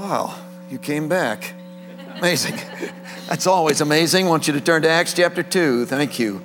[0.00, 0.34] Wow,
[0.70, 1.52] you came back.
[2.16, 2.58] Amazing.
[3.28, 4.26] That's always amazing.
[4.26, 5.84] I want you to turn to Acts chapter 2.
[5.84, 6.40] Thank you.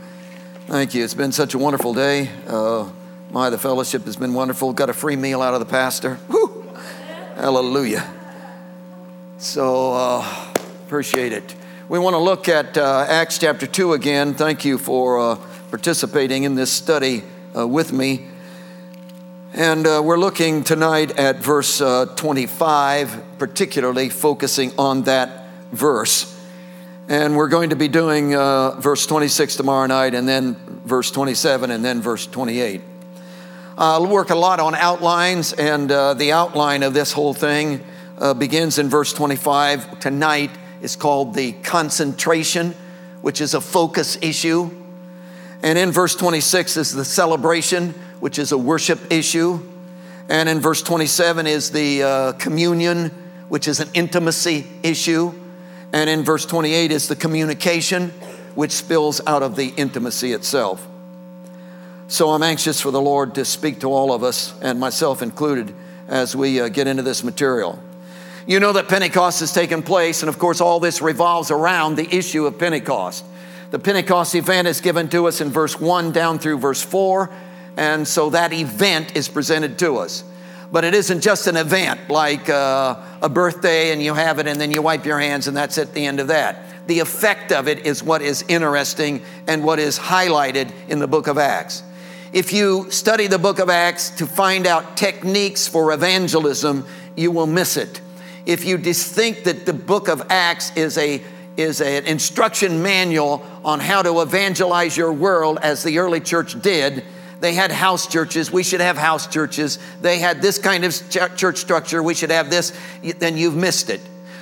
[0.67, 1.05] Thank you.
[1.05, 2.29] It's been such a wonderful day.
[2.45, 2.89] Uh,
[3.31, 4.73] my, the fellowship has been wonderful.
[4.73, 6.19] Got a free meal out of the pastor.
[6.27, 6.69] Woo!
[7.37, 8.05] Hallelujah.
[9.37, 10.51] So, uh,
[10.85, 11.55] appreciate it.
[11.87, 14.33] We want to look at uh, Acts chapter 2 again.
[14.33, 15.35] Thank you for uh,
[15.69, 17.23] participating in this study
[17.57, 18.27] uh, with me.
[19.57, 26.37] And uh, we're looking tonight at verse uh, 25, particularly focusing on that verse.
[27.07, 31.71] And we're going to be doing uh, verse 26 tomorrow night, and then verse 27,
[31.71, 32.81] and then verse 28.
[33.77, 37.81] I'll work a lot on outlines, and uh, the outline of this whole thing
[38.17, 40.01] uh, begins in verse 25.
[40.01, 42.75] Tonight is called the concentration,
[43.21, 44.69] which is a focus issue.
[45.63, 49.59] And in verse 26 is the celebration, which is a worship issue.
[50.29, 53.09] And in verse 27 is the uh, communion,
[53.49, 55.33] which is an intimacy issue.
[55.93, 58.09] And in verse 28 is the communication,
[58.55, 60.85] which spills out of the intimacy itself.
[62.07, 65.73] So I'm anxious for the Lord to speak to all of us, and myself included,
[66.07, 67.79] as we uh, get into this material.
[68.47, 72.15] You know that Pentecost has taken place, and of course, all this revolves around the
[72.15, 73.25] issue of Pentecost.
[73.71, 77.31] The Pentecost event is given to us in verse 1 down through verse 4,
[77.77, 80.23] and so that event is presented to us.
[80.71, 84.59] But it isn't just an event like uh, a birthday and you have it and
[84.59, 86.57] then you wipe your hands and that's at the end of that.
[86.87, 91.27] The effect of it is what is interesting and what is highlighted in the book
[91.27, 91.83] of Acts.
[92.33, 97.47] If you study the book of Acts to find out techniques for evangelism, you will
[97.47, 98.01] miss it.
[98.45, 101.23] If you just think that the book of Acts is a
[101.57, 107.01] is an instruction manual on how to evangelize your world as the early church did,
[107.39, 108.51] they had house churches.
[108.51, 109.79] We should have house churches.
[110.01, 112.01] They had this kind of church structure.
[112.01, 112.73] We should have this.
[113.19, 114.01] Then you've missed it.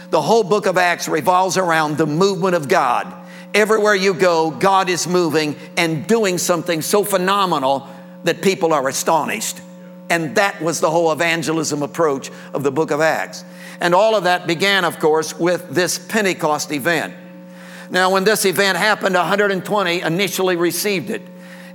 [0.10, 3.12] The whole book of Acts revolves around the movement of God.
[3.54, 7.88] Everywhere you go, God is moving and doing something so phenomenal
[8.24, 9.60] that people are astonished.
[10.10, 13.44] And that was the whole evangelism approach of the book of Acts.
[13.80, 17.16] And all of that began, of course, with this Pentecost event.
[17.90, 21.22] Now, when this event happened, 120 initially received it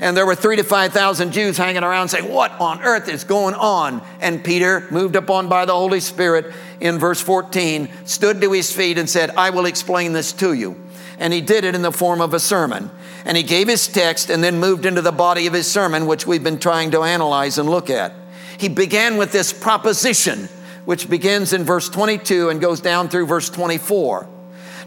[0.00, 3.54] and there were three to 5,000 Jews hanging around saying, What on earth is going
[3.54, 4.00] on?
[4.20, 8.96] And Peter, moved upon by the Holy Spirit in verse 14, stood to his feet
[8.96, 10.80] and said, I will explain this to you.
[11.18, 12.90] And he did it in the form of a sermon.
[13.24, 16.28] And he gave his text and then moved into the body of his sermon, which
[16.28, 18.12] we've been trying to analyze and look at.
[18.56, 20.48] He began with this proposition,
[20.84, 24.28] which begins in verse 22 and goes down through verse 24.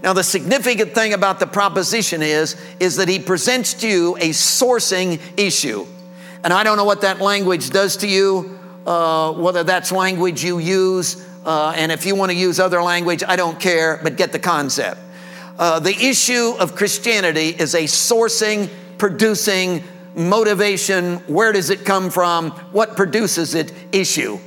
[0.04, 4.30] Now, the significant thing about the proposition is, is that he presents to you a
[4.30, 5.86] sourcing issue.
[6.44, 8.58] And I don't know what that language does to you,
[8.88, 13.24] uh, whether that's language you use, uh, and if you want to use other language,
[13.28, 15.00] I don't care, but get the concept.
[15.58, 19.84] Uh, the issue of Christianity is a sourcing, producing,
[20.16, 24.40] motivation, where does it come from, what produces it issue.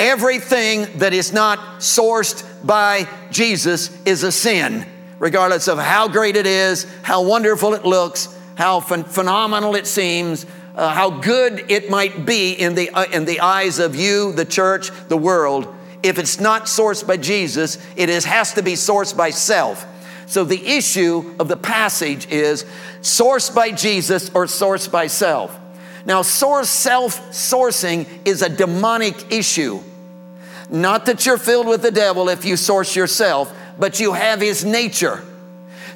[0.00, 4.86] Everything that is not sourced by Jesus is a sin,
[5.18, 10.46] regardless of how great it is, how wonderful it looks, how ph- phenomenal it seems,
[10.74, 14.46] uh, how good it might be in the, uh, in the eyes of you, the
[14.46, 15.68] church, the world.
[16.02, 19.86] If it's not sourced by Jesus, it is, has to be sourced by self.
[20.24, 22.64] So the issue of the passage is
[23.02, 25.60] sourced by Jesus or sourced by self.
[26.06, 29.82] Now, source self sourcing is a demonic issue.
[30.70, 34.64] Not that you're filled with the devil if you source yourself, but you have his
[34.64, 35.22] nature.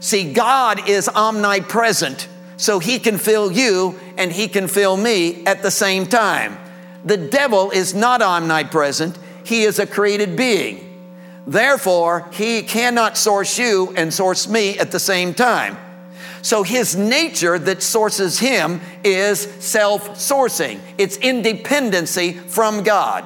[0.00, 5.62] See, God is omnipresent, so he can fill you and he can fill me at
[5.62, 6.58] the same time.
[7.04, 10.90] The devil is not omnipresent, he is a created being.
[11.46, 15.76] Therefore, he cannot source you and source me at the same time.
[16.42, 23.24] So his nature that sources him is self sourcing, it's independency from God.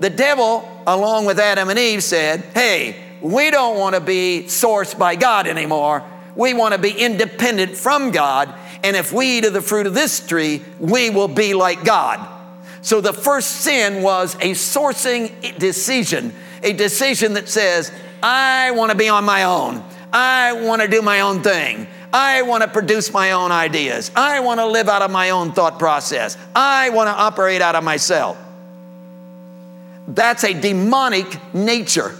[0.00, 4.98] The devil, along with Adam and Eve, said, Hey, we don't want to be sourced
[4.98, 6.04] by God anymore.
[6.34, 8.54] We want to be independent from God.
[8.84, 12.34] And if we eat of the fruit of this tree, we will be like God.
[12.82, 16.32] So the first sin was a sourcing decision,
[16.62, 17.90] a decision that says,
[18.22, 19.82] I want to be on my own.
[20.12, 21.88] I want to do my own thing.
[22.12, 24.10] I want to produce my own ideas.
[24.14, 26.38] I want to live out of my own thought process.
[26.54, 28.38] I want to operate out of myself.
[30.08, 32.14] That's a demonic nature.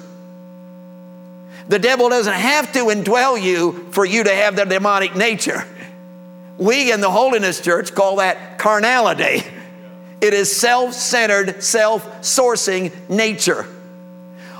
[1.69, 5.65] The devil doesn't have to indwell you for you to have the demonic nature.
[6.59, 9.43] We in the Holiness Church call that carnality.
[10.21, 13.67] It is self centered, self sourcing nature.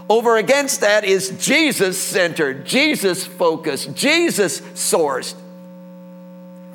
[0.09, 5.35] Over against that is Jesus centered, Jesus focused, Jesus sourced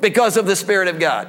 [0.00, 1.28] because of the Spirit of God.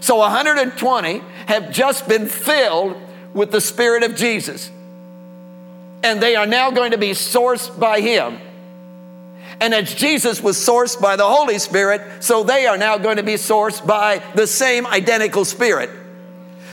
[0.00, 2.96] So 120 have just been filled
[3.34, 4.70] with the Spirit of Jesus.
[6.02, 8.38] And they are now going to be sourced by Him.
[9.60, 13.22] And as Jesus was sourced by the Holy Spirit, so they are now going to
[13.22, 15.90] be sourced by the same identical Spirit.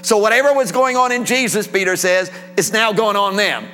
[0.01, 3.67] So whatever was going on in Jesus, Peter says, is now going on them.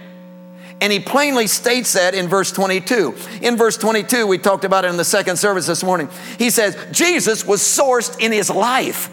[0.81, 3.15] And he plainly states that in verse 22.
[3.41, 6.09] In verse 22, we talked about it in the second service this morning.
[6.37, 9.09] He says, Jesus was sourced in his life.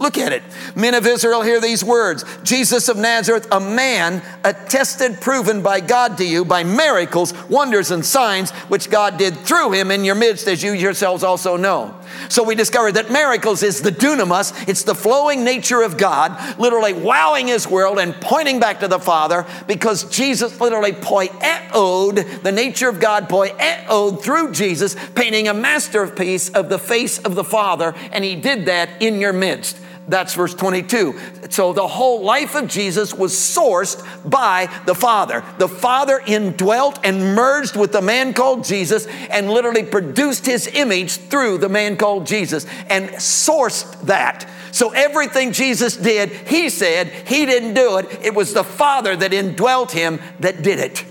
[0.00, 0.42] Look at it.
[0.74, 6.16] Men of Israel, hear these words Jesus of Nazareth, a man attested, proven by God
[6.16, 10.48] to you by miracles, wonders, and signs which God did through him in your midst,
[10.48, 11.94] as you yourselves also know.
[12.30, 16.94] So we discovered that miracles is the dunamis, it's the flowing nature of God, literally
[16.94, 22.88] wowing his world and pointing back to the Father because Jesus literally poieoed the nature
[22.88, 28.24] of God, poieoed through Jesus, painting a masterpiece of the face of the Father, and
[28.24, 29.76] he did that in your midst.
[30.10, 31.18] That's verse 22.
[31.50, 35.44] So the whole life of Jesus was sourced by the Father.
[35.58, 41.12] The Father indwelt and merged with the man called Jesus and literally produced his image
[41.12, 44.50] through the man called Jesus and sourced that.
[44.72, 48.06] So everything Jesus did, he said, he didn't do it.
[48.22, 51.04] It was the Father that indwelt him that did it.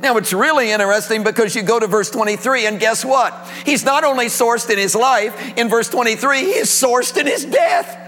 [0.00, 3.34] Now, it's really interesting because you go to verse 23, and guess what?
[3.64, 7.44] He's not only sourced in his life, in verse 23, he is sourced in his
[7.44, 8.02] death.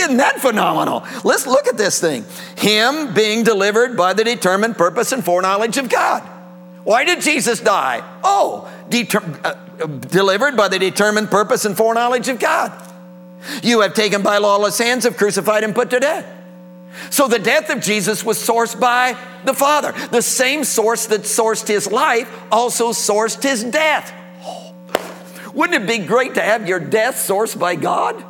[0.00, 1.04] Isn't that phenomenal?
[1.24, 2.24] Let's look at this thing.
[2.56, 6.22] Him being delivered by the determined purpose and foreknowledge of God.
[6.84, 8.02] Why did Jesus die?
[8.22, 12.72] Oh, deter- uh, delivered by the determined purpose and foreknowledge of God.
[13.62, 16.37] You have taken by lawless hands, have crucified and put to death.
[17.10, 19.92] So the death of Jesus was sourced by the Father.
[20.10, 24.12] The same source that sourced his life also sourced his death.
[25.54, 28.24] Wouldn't it be great to have your death sourced by God?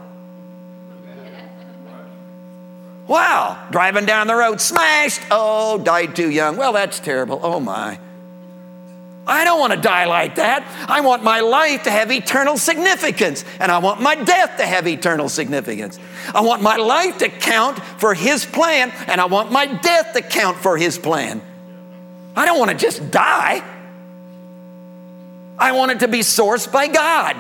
[3.07, 5.23] Wow, driving down the road, smashed.
[5.31, 6.59] Oh, died too young.
[6.59, 7.41] Well, that's terrible.
[7.43, 7.99] Oh, my.
[9.29, 10.65] I don't want to die like that.
[10.89, 14.89] I want my life to have eternal significance, and I want my death to have
[14.89, 16.01] eternal significance.
[16.35, 20.23] I want my life to count for His plan, and I want my death to
[20.23, 21.43] count for His plan.
[22.35, 23.63] I don't want to just die.
[25.59, 27.37] I want it to be sourced by God.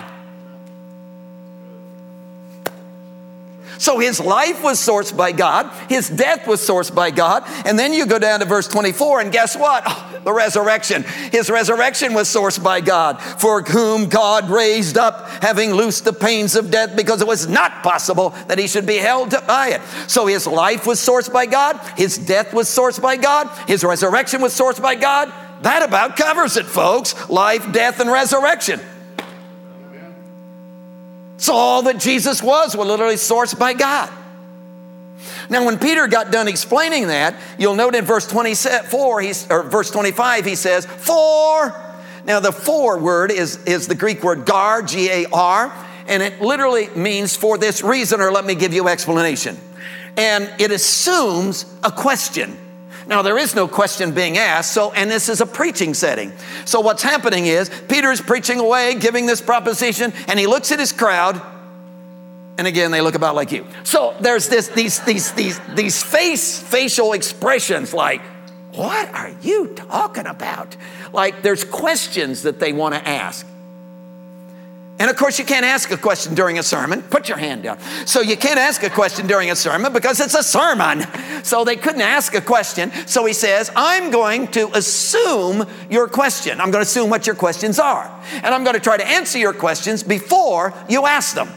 [3.78, 7.92] So his life was sourced by God, his death was sourced by God, and then
[7.92, 9.84] you go down to verse 24, and guess what?
[9.86, 11.04] Oh, the resurrection.
[11.32, 16.56] His resurrection was sourced by God, for whom God raised up, having loosed the pains
[16.56, 19.80] of death, because it was not possible that he should be held by it.
[20.08, 24.42] So his life was sourced by God, his death was sourced by God, his resurrection
[24.42, 25.32] was sourced by God.
[25.62, 28.80] That about covers it, folks life, death, and resurrection.
[31.38, 34.12] So all that Jesus was was literally sourced by God.
[35.50, 39.90] Now, when Peter got done explaining that, you'll note in verse 24, he's, or verse
[39.90, 41.74] 25, he says, For.
[42.24, 45.72] Now, the for word is, is the Greek word gar, G A R,
[46.06, 49.56] and it literally means for this reason, or let me give you explanation.
[50.16, 52.56] And it assumes a question.
[53.08, 56.30] Now, there is no question being asked, so, and this is a preaching setting.
[56.66, 60.92] So, what's happening is Peter's preaching away, giving this proposition, and he looks at his
[60.92, 61.40] crowd,
[62.58, 63.66] and again, they look about like you.
[63.82, 68.20] So, there's this, these, these, these, these face, facial expressions like,
[68.74, 70.76] what are you talking about?
[71.10, 73.46] Like, there's questions that they want to ask.
[75.00, 77.02] And of course, you can't ask a question during a sermon.
[77.02, 77.78] Put your hand down.
[78.04, 81.06] So you can't ask a question during a sermon because it's a sermon.
[81.44, 82.90] So they couldn't ask a question.
[83.06, 86.60] So he says, I'm going to assume your question.
[86.60, 88.10] I'm going to assume what your questions are.
[88.32, 91.48] And I'm going to try to answer your questions before you ask them.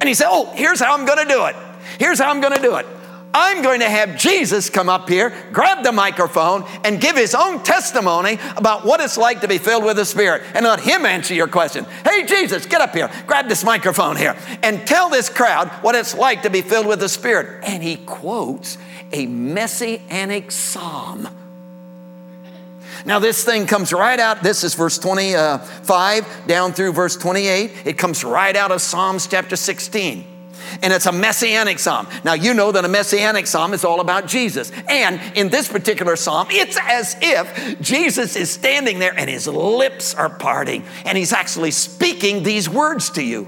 [0.00, 1.56] And he said, Oh, here's how I'm going to do it.
[1.98, 2.86] Here's how I'm going to do it.
[3.34, 7.62] I'm going to have Jesus come up here, grab the microphone, and give his own
[7.62, 11.32] testimony about what it's like to be filled with the Spirit and let him answer
[11.32, 11.86] your question.
[12.04, 16.14] Hey, Jesus, get up here, grab this microphone here, and tell this crowd what it's
[16.14, 17.64] like to be filled with the Spirit.
[17.64, 18.76] And he quotes
[19.12, 21.28] a messianic psalm.
[23.04, 24.42] Now, this thing comes right out.
[24.42, 27.72] This is verse 25 uh, down through verse 28.
[27.86, 30.31] It comes right out of Psalms chapter 16
[30.82, 32.08] and it's a messianic psalm.
[32.24, 34.72] Now, you know that a messianic psalm is all about Jesus.
[34.88, 40.14] And in this particular psalm, it's as if Jesus is standing there and his lips
[40.14, 43.46] are parting and he's actually speaking these words to you.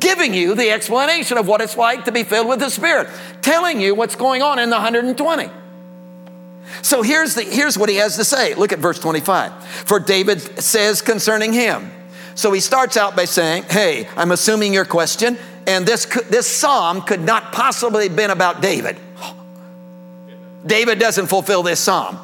[0.00, 3.08] giving you the explanation of what it's like to be filled with the Spirit,
[3.40, 5.50] telling you what's going on in the 120.
[6.82, 8.54] So here's, the, here's what he has to say.
[8.54, 9.64] Look at verse 25.
[9.64, 11.90] For David says concerning him.
[12.34, 15.36] So he starts out by saying, Hey, I'm assuming your question,
[15.66, 18.96] and this, this psalm could not possibly have been about David.
[20.64, 22.18] David doesn't fulfill this psalm.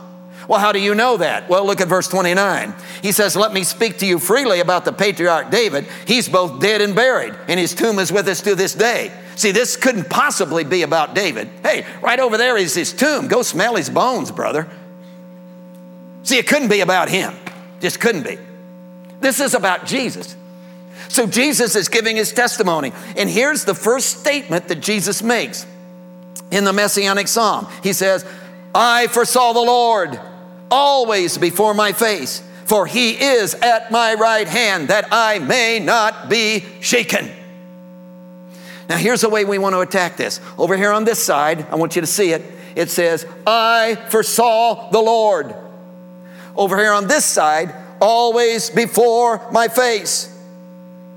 [0.47, 1.49] Well, how do you know that?
[1.49, 2.75] Well, look at verse 29.
[3.03, 5.87] He says, Let me speak to you freely about the patriarch David.
[6.07, 9.13] He's both dead and buried, and his tomb is with us to this day.
[9.37, 11.51] See, this couldn't possibly be about David.
[11.63, 13.29] Hey, right over there is his tomb.
[13.29, 14.67] Go smell his bones, brother.
[16.23, 17.35] See, it couldn't be about him.
[17.81, 18.39] Just couldn't be.
[19.21, 20.37] This is about Jesus.
[21.09, 22.93] So Jesus is giving his testimony.
[23.17, 25.67] And here's the first statement that Jesus makes
[26.51, 27.67] in the Messianic Psalm.
[27.83, 28.25] He says,
[28.75, 30.21] I foresaw the Lord
[30.71, 36.29] always before my face, for he is at my right hand that I may not
[36.29, 37.31] be shaken.
[38.89, 40.41] Now, here's the way we want to attack this.
[40.57, 42.43] Over here on this side, I want you to see it.
[42.75, 45.55] It says, I foresaw the Lord.
[46.57, 50.35] Over here on this side, always before my face.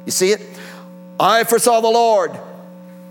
[0.06, 0.42] You see it?
[1.20, 2.32] I foresaw the Lord,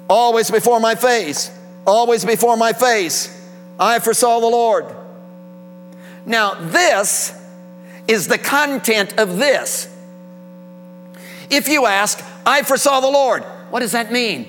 [0.08, 1.50] always before my face,
[1.86, 3.36] always before my face.
[3.78, 4.86] I foresaw the Lord.
[6.26, 7.32] Now, this
[8.06, 9.88] is the content of this.
[11.48, 14.48] If you ask, I foresaw the Lord, what does that mean?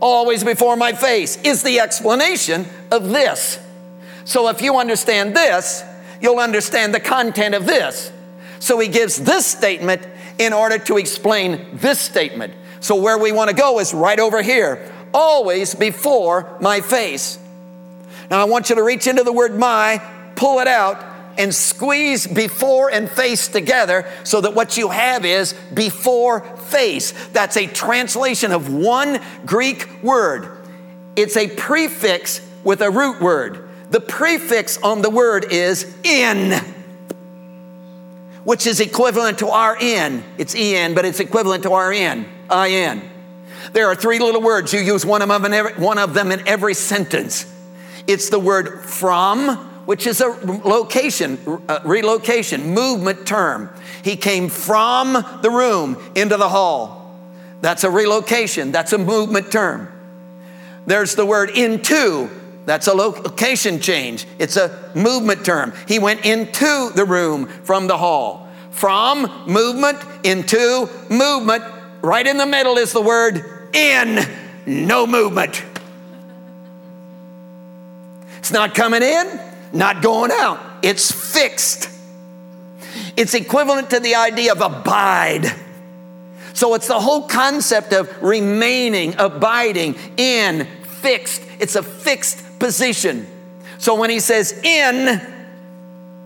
[0.00, 3.58] Always before my face is the explanation of this.
[4.24, 5.82] So if you understand this,
[6.20, 8.12] you'll understand the content of this.
[8.60, 10.06] So he gives this statement
[10.38, 12.54] in order to explain this statement.
[12.80, 17.38] So where we want to go is right over here, always before my face.
[18.30, 20.00] Now I want you to reach into the word my
[20.38, 21.04] pull it out,
[21.36, 27.12] and squeeze before and face together so that what you have is before face.
[27.28, 30.48] That's a translation of one Greek word.
[31.16, 33.68] It's a prefix with a root word.
[33.90, 36.60] The prefix on the word is in,
[38.48, 40.24] which is equivalent to our in.
[40.38, 42.24] It's en, but it's equivalent to our in.
[43.74, 44.72] There are three little words.
[44.72, 47.44] You use one of them in every, one of them in every sentence.
[48.06, 51.38] It's the word from, which is a location,
[51.68, 53.68] a relocation, movement term.
[54.02, 55.12] He came from
[55.42, 57.14] the room into the hall.
[57.60, 59.92] That's a relocation, that's a movement term.
[60.86, 62.30] There's the word into,
[62.68, 64.26] that's a location change.
[64.38, 65.72] It's a movement term.
[65.86, 68.48] He went into the room from the hall.
[68.70, 71.64] From movement into movement.
[72.02, 74.18] Right in the middle is the word in,
[74.66, 75.64] no movement.
[78.38, 79.40] It's not coming in,
[79.72, 80.60] not going out.
[80.82, 81.90] It's fixed.
[83.16, 85.52] It's equivalent to the idea of abide.
[86.54, 91.42] So it's the whole concept of remaining, abiding in, fixed.
[91.58, 93.26] It's a fixed position.
[93.78, 95.20] So when he says in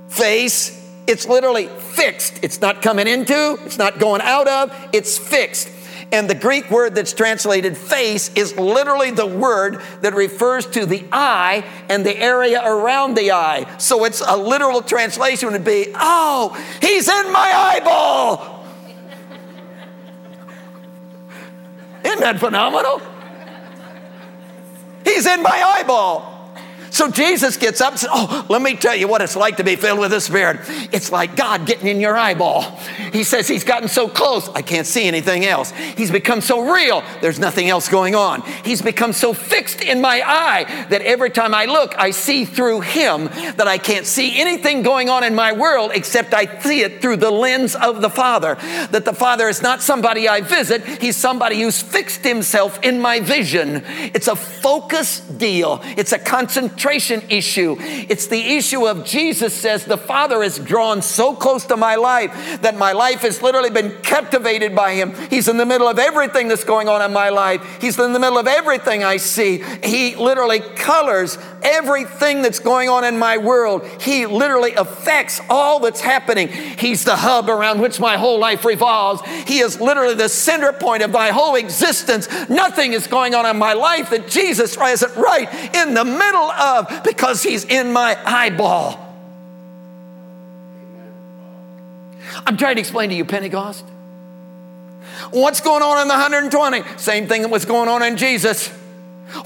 [0.08, 2.40] face, it's literally fixed.
[2.42, 5.68] It's not coming into, it's not going out of, it's fixed.
[6.12, 11.04] And the Greek word that's translated face is literally the word that refers to the
[11.10, 13.66] eye and the area around the eye.
[13.78, 18.66] So it's a literal translation would be, oh, he's in my eyeball.
[22.04, 23.00] Isn't that phenomenal?
[25.04, 26.31] He's in my eyeball.
[26.92, 29.64] So Jesus gets up and says, Oh, let me tell you what it's like to
[29.64, 30.61] be filled with the Spirit.
[30.92, 32.62] It's like God getting in your eyeball.
[33.14, 35.70] He says he's gotten so close, I can't see anything else.
[35.70, 38.42] He's become so real, there's nothing else going on.
[38.62, 42.82] He's become so fixed in my eye that every time I look, I see through
[42.82, 47.00] him that I can't see anything going on in my world except I see it
[47.00, 48.56] through the lens of the Father.
[48.90, 53.20] That the Father is not somebody I visit, he's somebody who's fixed himself in my
[53.20, 53.82] vision.
[54.12, 57.76] It's a focus deal, it's a concentration issue.
[57.80, 62.60] It's the issue of Jesus says, The Father is drawn so close to my life
[62.62, 65.14] that my life has literally been captivated by Him.
[65.30, 68.18] He's in the middle of everything that's going on in my life, He's in the
[68.18, 69.62] middle of everything I see.
[69.82, 73.86] He literally colors everything that's going on in my world.
[74.00, 76.48] He literally affects all that's happening.
[76.48, 79.22] He's the hub around which my whole life revolves.
[79.46, 82.28] He is literally the center point of my whole existence.
[82.48, 86.71] Nothing is going on in my life that Jesus isn't right in the middle of
[86.72, 88.98] love because he's in my eyeball.
[92.46, 93.84] I'm trying to explain to you Pentecost.
[95.30, 96.98] What's going on in the 120?
[96.98, 98.72] Same thing that was going on in Jesus.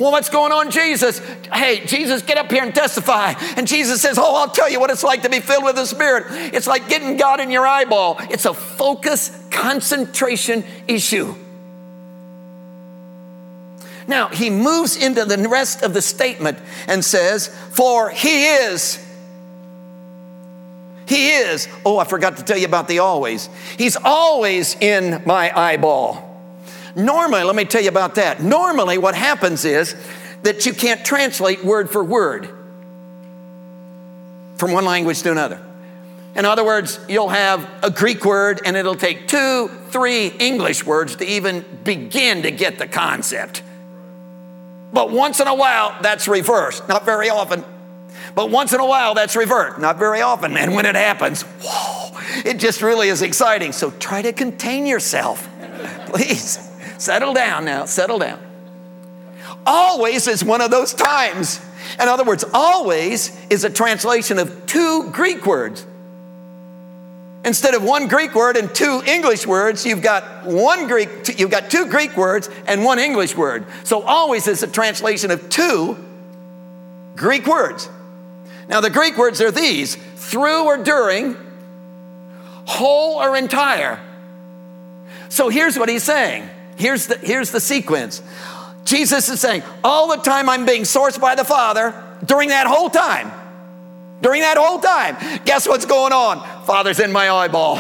[0.01, 1.21] Well, what's going on, Jesus?
[1.53, 3.35] Hey, Jesus, get up here and testify.
[3.57, 5.87] And Jesus says, Oh, I'll tell you what it's like to be filled with the
[5.87, 6.27] Spirit.
[6.55, 8.17] It's like getting God in your eyeball.
[8.31, 11.35] It's a focus concentration issue.
[14.09, 19.03] Now, he moves into the rest of the statement and says, For he is.
[21.07, 21.69] He is.
[21.85, 23.49] Oh, I forgot to tell you about the always.
[23.79, 26.23] He's always in my eyeball.
[26.95, 28.43] Normally, let me tell you about that.
[28.43, 29.95] Normally, what happens is
[30.43, 32.49] that you can't translate word for word
[34.57, 35.61] from one language to another.
[36.35, 41.17] In other words, you'll have a Greek word and it'll take two, three English words
[41.17, 43.63] to even begin to get the concept.
[44.97, 46.89] But once in a while, that's reversed.
[46.89, 47.63] Not very often.
[48.35, 49.79] But once in a while, that's reversed.
[49.79, 50.57] Not very often.
[50.57, 53.73] And when it happens, whoa, it just really is exciting.
[53.73, 55.51] So try to contain yourself.
[56.07, 56.59] Please,
[56.97, 58.41] settle down now, settle down.
[59.67, 61.61] Always is one of those times.
[62.01, 65.87] In other words, always is a translation of two Greek words.
[67.47, 71.71] Instead of one Greek word and two English words, you've got one Greek, you've got
[71.71, 73.65] two Greek words and one English word.
[73.85, 75.97] So always is a translation of two
[77.15, 77.89] Greek words.
[78.69, 81.37] Now the Greek words are these through or during,
[82.65, 84.01] whole or entire.
[85.29, 86.51] So here's what he's saying.
[86.75, 88.23] Here's the, here's the sequence.
[88.85, 92.91] Jesus is saying, all the time I'm being sourced by the Father during that whole
[92.91, 93.31] time.
[94.21, 96.41] During that whole time, guess what's going on?
[96.65, 97.79] Father's in my eyeball.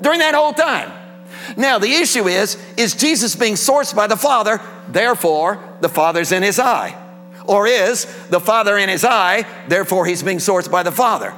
[0.00, 0.92] During that whole time.
[1.56, 6.42] Now, the issue is is Jesus being sourced by the Father, therefore, the Father's in
[6.42, 6.96] his eye?
[7.46, 11.32] Or is the Father in his eye, therefore, he's being sourced by the Father?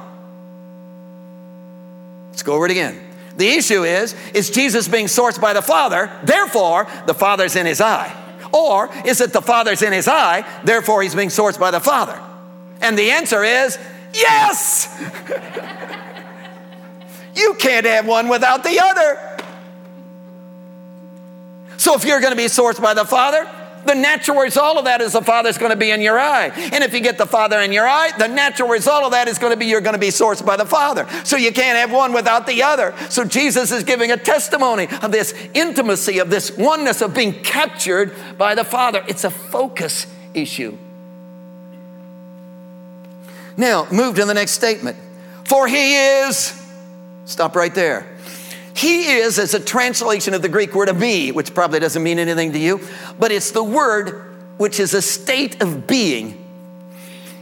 [2.29, 2.99] Let's go over it again.
[3.37, 7.81] The issue is is Jesus being sourced by the Father, therefore, the Father's in his
[7.81, 8.15] eye?
[8.51, 12.19] Or is it the Father's in his eye, therefore, he's being sourced by the Father?
[12.81, 13.77] And the answer is
[14.13, 14.87] yes.
[17.35, 19.37] you can't have one without the other.
[21.77, 23.49] So if you're going to be sourced by the Father,
[23.85, 26.51] the natural result of that is the Father's going to be in your eye.
[26.73, 29.37] And if you get the Father in your eye, the natural result of that is
[29.37, 31.07] going to be you're going to be sourced by the Father.
[31.23, 32.93] So you can't have one without the other.
[33.09, 38.13] So Jesus is giving a testimony of this intimacy, of this oneness, of being captured
[38.37, 39.03] by the Father.
[39.07, 40.77] It's a focus issue.
[43.59, 44.95] Now, move to the next statement.
[45.43, 46.57] For he is,
[47.25, 48.07] stop right there.
[48.73, 52.53] He is as a translation of the Greek word eimi, which probably doesn't mean anything
[52.53, 52.79] to you,
[53.19, 56.41] but it's the word which is a state of being.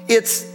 [0.07, 0.51] It's,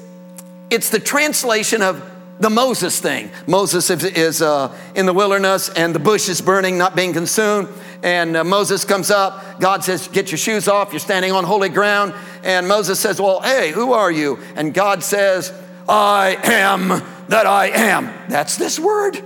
[0.69, 3.31] it's the translation of the Moses thing.
[3.47, 7.69] Moses is uh, in the wilderness and the bush is burning, not being consumed.
[8.03, 9.61] And uh, Moses comes up.
[9.61, 10.93] God says, Get your shoes off.
[10.93, 12.15] You're standing on holy ground.
[12.43, 14.39] And Moses says, Well, hey, who are you?
[14.57, 15.53] And God says,
[15.89, 16.89] I am
[17.29, 18.13] that I am.
[18.29, 19.23] That's this word.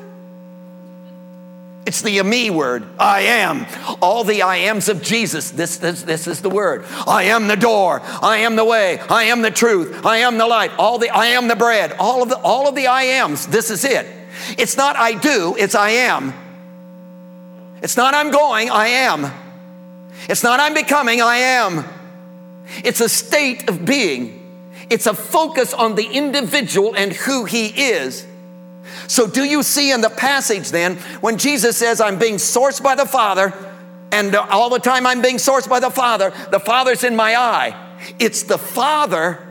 [1.87, 2.85] It's the eimi word.
[2.99, 3.65] I am.
[4.03, 5.53] All the I ams of Jesus.
[5.53, 6.85] This, this, this is the word.
[7.07, 8.03] I am the door.
[8.05, 8.99] I am the way.
[9.09, 10.05] I am the truth.
[10.05, 10.73] I am the light.
[10.79, 11.93] All the I am the bread.
[11.93, 13.47] All of the all of the I ams.
[13.47, 14.07] This is it.
[14.59, 16.35] It's not I do, it's I am.
[17.83, 19.31] It's not I'm going, I am.
[20.29, 21.85] It's not I'm becoming, I am.
[22.85, 24.43] It's a state of being.
[24.91, 28.27] It's a focus on the individual and who he is.
[29.09, 32.95] So, do you see in the passage then, when Jesus says, I'm being sourced by
[32.95, 33.53] the Father,
[34.13, 37.77] and all the time I'm being sourced by the Father, the Father's in my eye.
[38.19, 39.43] It's the Father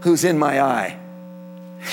[0.00, 0.98] who's in my eye.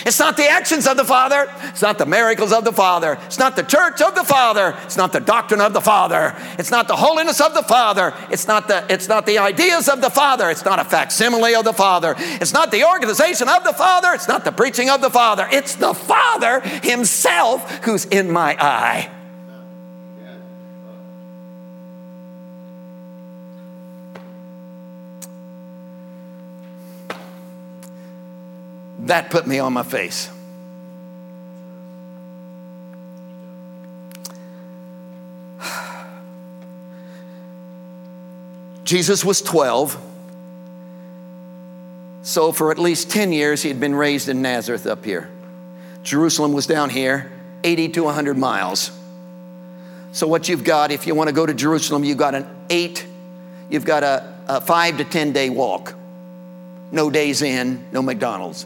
[0.05, 1.47] It's not the actions of the Father.
[1.63, 3.17] It's not the miracles of the Father.
[3.25, 4.75] It's not the church of the Father.
[4.83, 6.35] It's not the doctrine of the Father.
[6.57, 8.13] It's not the holiness of the Father.
[8.29, 10.49] It's not the, it's not the ideas of the Father.
[10.49, 12.15] It's not a facsimile of the Father.
[12.17, 14.13] It's not the organization of the Father.
[14.13, 15.47] It's not the preaching of the Father.
[15.51, 19.09] It's the Father Himself who's in my eye.
[29.05, 30.29] That put me on my face.
[38.83, 40.01] Jesus was 12.
[42.23, 45.29] So, for at least 10 years, he had been raised in Nazareth up here.
[46.01, 47.31] Jerusalem was down here,
[47.63, 48.89] 80 to 100 miles.
[50.13, 53.05] So, what you've got, if you want to go to Jerusalem, you've got an eight,
[53.69, 55.93] you've got a, a five to 10 day walk.
[56.91, 58.65] No days in, no McDonald's.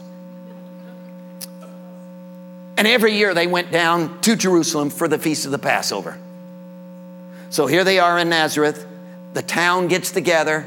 [2.80, 6.16] And every year they went down to Jerusalem for the feast of the Passover.
[7.50, 8.86] So here they are in Nazareth.
[9.34, 10.64] The town gets together.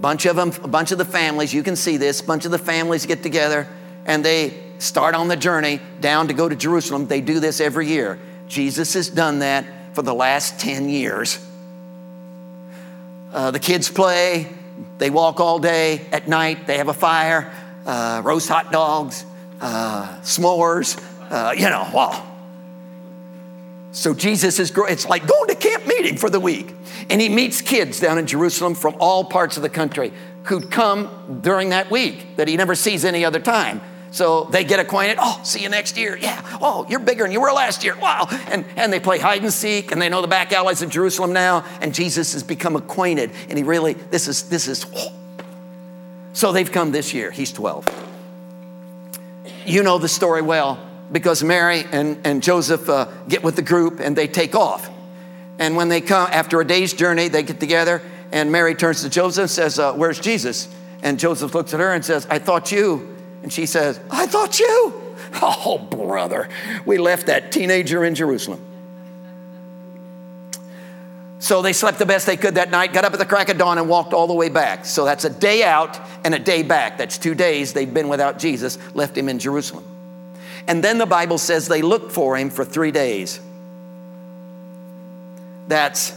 [0.00, 2.58] Bunch of them, a bunch of the families, you can see this, bunch of the
[2.58, 3.68] families get together
[4.06, 7.06] and they start on the journey down to go to Jerusalem.
[7.08, 8.18] They do this every year.
[8.48, 11.46] Jesus has done that for the last 10 years.
[13.34, 14.48] Uh, the kids play,
[14.96, 16.06] they walk all day.
[16.10, 17.52] At night, they have a fire,
[17.84, 19.26] uh, roast hot dogs,
[19.60, 20.98] uh, s'mores,
[21.30, 22.26] uh, you know, wow.
[23.92, 26.74] So Jesus is, it's like going to camp meeting for the week.
[27.08, 30.12] And he meets kids down in Jerusalem from all parts of the country
[30.44, 33.80] who'd come during that week that he never sees any other time.
[34.12, 35.18] So they get acquainted.
[35.20, 36.16] Oh, see you next year.
[36.16, 36.40] Yeah.
[36.60, 37.96] Oh, you're bigger than you were last year.
[37.96, 38.26] Wow.
[38.48, 41.32] And, and they play hide and seek and they know the back alleys of Jerusalem
[41.32, 41.64] now.
[41.80, 43.30] And Jesus has become acquainted.
[43.48, 45.12] And he really, this is, this is, oh.
[46.32, 47.30] so they've come this year.
[47.30, 47.86] He's 12.
[49.66, 54.00] You know the story well because Mary and, and Joseph uh, get with the group
[54.00, 54.88] and they take off.
[55.58, 59.10] And when they come, after a day's journey, they get together and Mary turns to
[59.10, 60.68] Joseph and says, uh, Where's Jesus?
[61.02, 63.16] And Joseph looks at her and says, I thought you.
[63.42, 64.94] And she says, I thought you.
[65.42, 66.48] Oh, brother,
[66.84, 68.60] we left that teenager in Jerusalem.
[71.38, 73.56] So they slept the best they could that night, got up at the crack of
[73.56, 74.84] dawn, and walked all the way back.
[74.84, 76.98] So that's a day out and a day back.
[76.98, 79.84] That's two days they've been without Jesus, left him in Jerusalem.
[80.66, 83.40] And then the Bible says they looked for him for three days.
[85.68, 86.12] That's,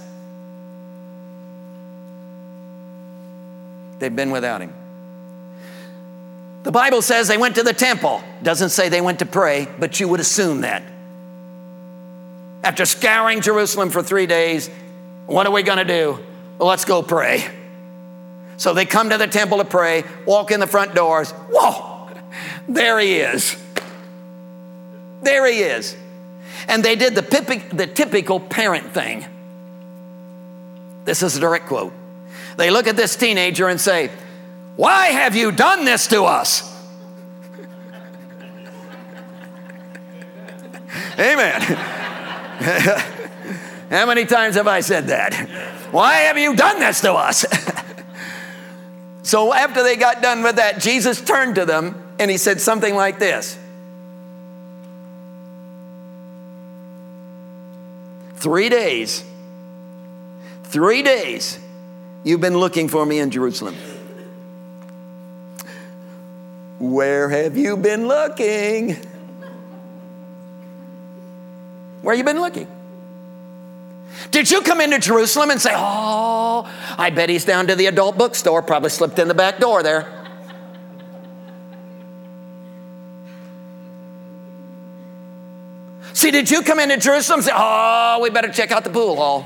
[3.99, 4.73] they've been without him.
[6.63, 8.23] The Bible says they went to the temple.
[8.41, 10.83] Doesn't say they went to pray, but you would assume that.
[12.63, 14.69] After scouring Jerusalem for three days,
[15.25, 16.19] what are we going to do?
[16.57, 17.45] Well, let's go pray.
[18.57, 21.31] So they come to the temple to pray, walk in the front doors.
[21.31, 22.09] Whoa,
[22.67, 23.61] there he is.
[25.23, 25.95] There he is.
[26.67, 27.21] And they did the,
[27.73, 29.25] the typical parent thing.
[31.05, 31.93] This is a direct quote.
[32.57, 34.11] They look at this teenager and say,
[34.75, 36.71] why have you done this to us?
[41.19, 41.61] Amen.
[43.89, 45.33] How many times have I said that?
[45.91, 47.45] Why have you done this to us?
[49.23, 52.95] so after they got done with that, Jesus turned to them and he said something
[52.95, 53.59] like this
[58.43, 59.23] Three days,
[60.65, 61.57] three days,
[62.25, 63.73] you've been looking for me in Jerusalem.
[66.77, 68.97] Where have you been looking?
[72.01, 72.67] Where you been looking?
[74.31, 78.17] Did you come into Jerusalem and say, Oh, I bet he's down to the adult
[78.17, 80.22] bookstore, probably slipped in the back door there?
[86.23, 89.17] See, did you come into Jerusalem and say, Oh, we better check out the pool
[89.17, 89.45] hall?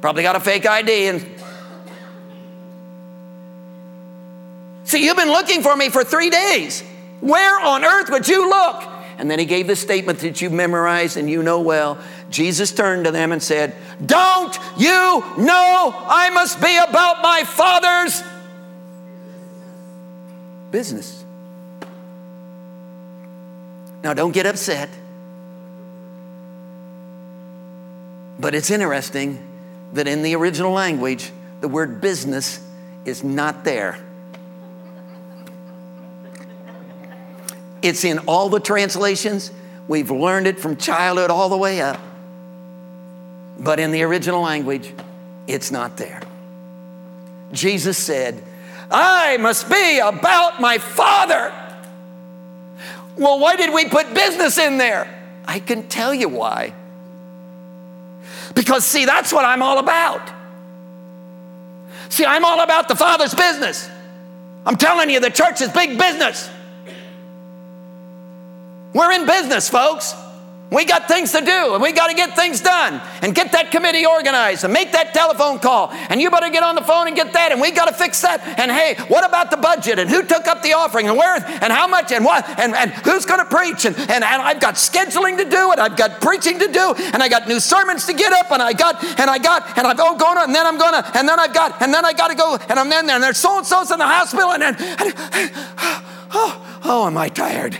[0.00, 1.26] Probably got a fake ID and
[4.84, 6.82] See, you've been looking for me for three days.
[7.20, 8.82] Where on earth would you look?
[9.18, 11.98] And then he gave the statement that you memorized and you know well.
[12.30, 13.76] Jesus turned to them and said,
[14.06, 18.22] Don't you know I must be about my Father's
[20.70, 21.21] business?
[24.02, 24.88] Now, don't get upset.
[28.38, 29.38] But it's interesting
[29.92, 32.60] that in the original language, the word business
[33.04, 33.98] is not there.
[37.82, 39.52] It's in all the translations.
[39.88, 42.00] We've learned it from childhood all the way up.
[43.58, 44.92] But in the original language,
[45.46, 46.20] it's not there.
[47.52, 48.42] Jesus said,
[48.90, 51.52] I must be about my Father.
[53.16, 55.08] Well, why did we put business in there?
[55.44, 56.72] I can tell you why.
[58.54, 60.30] Because, see, that's what I'm all about.
[62.08, 63.88] See, I'm all about the Father's business.
[64.64, 66.48] I'm telling you, the church is big business.
[68.92, 70.14] We're in business, folks.
[70.72, 73.70] We got things to do and we got to get things done and get that
[73.70, 75.90] committee organized and make that telephone call.
[75.92, 78.22] And you better get on the phone and get that and we got to fix
[78.22, 78.40] that.
[78.58, 81.70] And hey, what about the budget and who took up the offering and where and
[81.70, 83.84] how much and what and, and who's going to preach?
[83.84, 87.22] And, and, and I've got scheduling to do and I've got preaching to do and
[87.22, 89.96] I got new sermons to get up and I got and I got and I'm
[90.00, 92.14] oh, going on and then I'm going to and then I've got and then I
[92.14, 94.50] got to go and I'm in there and there's so and so's in the hospital
[94.52, 95.12] and then and,
[96.32, 97.76] oh, oh, am I tired?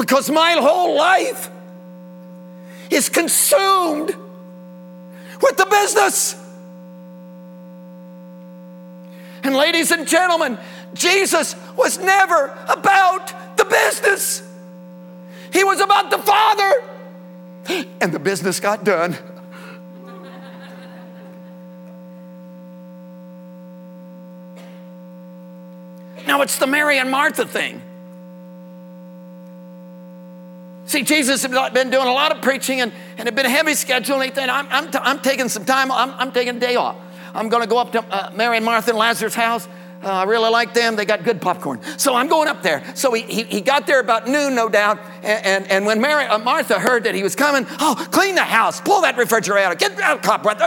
[0.00, 1.50] Because my whole life
[2.88, 4.16] is consumed
[5.42, 6.34] with the business.
[9.44, 10.58] And, ladies and gentlemen,
[10.94, 14.42] Jesus was never about the business,
[15.52, 16.72] He was about the Father.
[18.00, 19.18] And the business got done.
[26.26, 27.82] Now, it's the Mary and Martha thing.
[30.90, 33.74] See, Jesus had been doing a lot of preaching and, and had been a heavy
[33.74, 34.16] schedule.
[34.16, 36.74] And he said, I'm, I'm, t- I'm taking some time, I'm, I'm taking a day
[36.74, 36.96] off.
[37.32, 39.68] I'm going to go up to uh, Mary and Martha and Lazarus' house.
[40.02, 40.96] Uh, I really like them.
[40.96, 41.80] They got good popcorn.
[41.96, 42.82] So I'm going up there.
[42.96, 44.98] So he, he, he got there about noon, no doubt.
[45.22, 48.42] And, and, and when Mary, uh, Martha heard that he was coming, oh, clean the
[48.42, 50.58] house, pull that refrigerator, out, get out of cobweb.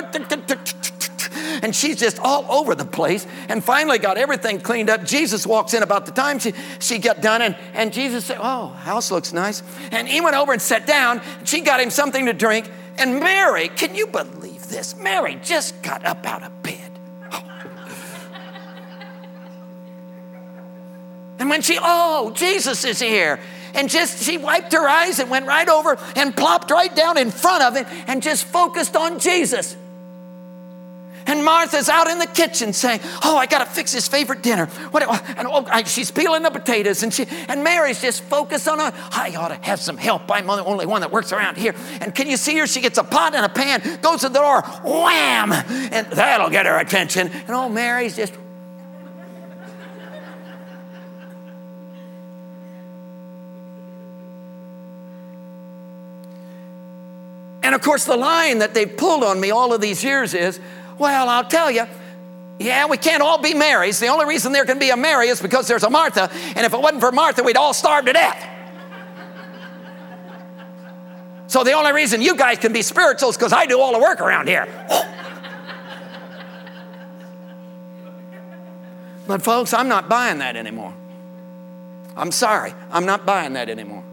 [1.63, 5.06] And she's just all over the place and finally got everything cleaned up.
[5.06, 8.67] Jesus walks in about the time she, she got done, and, and Jesus said, Oh,
[8.67, 9.63] house looks nice.
[9.91, 11.21] And he went over and sat down.
[11.45, 12.69] She got him something to drink.
[12.97, 14.97] And Mary, can you believe this?
[14.97, 16.91] Mary just got up out of bed.
[21.39, 23.39] And when she, oh, Jesus is here.
[23.73, 27.32] And just, she wiped her eyes and went right over and plopped right down in
[27.32, 29.76] front of it and just focused on Jesus.
[31.25, 34.65] And Martha's out in the kitchen saying, Oh, I got to fix his favorite dinner.
[34.91, 35.03] What,
[35.38, 37.03] and oh, I, she's peeling the potatoes.
[37.03, 38.79] And, she, and Mary's just focused on.
[38.79, 40.23] I ought to have some help.
[40.31, 41.75] I'm the only one that works around here.
[42.01, 42.67] And can you see her?
[42.67, 45.51] She gets a pot and a pan, goes to the door, wham!
[45.51, 47.29] And that'll get her attention.
[47.29, 48.33] And oh, Mary's just
[57.63, 60.59] And of course, the line that they've pulled on me all of these years is,
[60.97, 61.86] well, I'll tell you,
[62.60, 63.99] yeah, we can't all be Marys.
[63.99, 66.73] The only reason there can be a Mary is because there's a Martha, and if
[66.73, 68.49] it wasn't for Martha, we'd all starve to death.
[71.47, 73.99] So the only reason you guys can be spiritual is because I do all the
[73.99, 74.67] work around here.
[79.27, 80.93] but folks, I'm not buying that anymore.
[82.15, 84.03] I'm sorry, I'm not buying that anymore.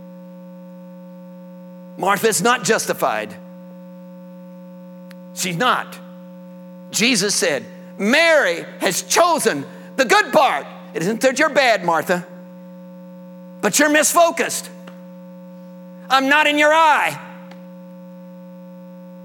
[1.97, 3.35] Martha's not justified.
[5.35, 5.99] She's not.
[6.91, 7.65] Jesus said,
[7.99, 9.65] Mary has chosen
[9.97, 10.67] the good part.
[10.95, 12.27] It isn't that you're bad, Martha,
[13.61, 14.69] but you're misfocused.
[16.09, 17.19] I'm not in your eye.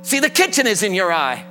[0.04, 1.44] See, the kitchen is in your eye,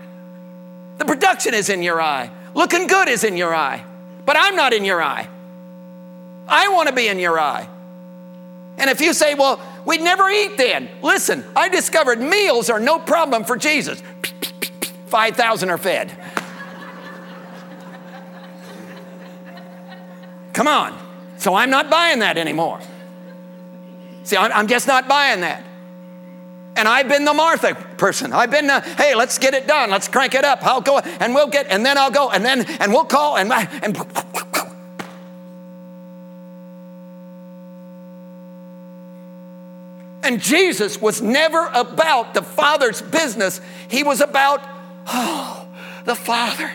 [0.99, 3.85] the production is in your eye, looking good is in your eye,
[4.25, 5.29] but I'm not in your eye.
[6.47, 7.67] I want to be in your eye.
[8.77, 12.99] And if you say, well, we'd never eat then, listen, I discovered meals are no
[12.99, 14.03] problem for Jesus.
[15.15, 16.11] 5,000 are fed.
[20.53, 20.99] Come on.
[21.37, 22.81] So I'm not buying that anymore.
[24.25, 25.63] See, I'm just not buying that.
[26.75, 28.33] And I've been the Martha person.
[28.33, 29.89] I've been the, hey, let's get it done.
[29.89, 30.67] Let's crank it up.
[30.67, 33.53] I'll go and we'll get, and then I'll go, and then, and we'll call, and,
[33.53, 33.97] and
[40.25, 44.74] And Jesus was never about the Father's business, He was about,
[45.07, 45.69] oh,
[46.05, 46.71] the Father.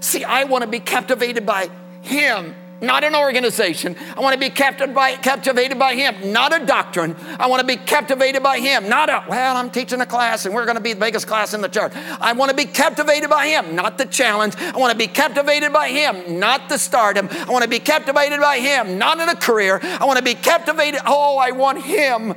[0.00, 1.68] See, I want to be captivated by
[2.02, 2.54] Him
[2.84, 3.96] not an organization.
[4.16, 7.16] I want to be captivated by, captivated by Him, not a doctrine.
[7.38, 10.54] I want to be captivated by Him, not a, well, I'm teaching a class and
[10.54, 11.92] we're going to be the biggest class in the church.
[12.20, 14.54] I want to be captivated by Him, not the challenge.
[14.56, 17.28] I want to be captivated by Him, not the stardom.
[17.30, 19.80] I want to be captivated by Him, not in a career.
[19.82, 22.34] I want to be captivated, oh, I want Him.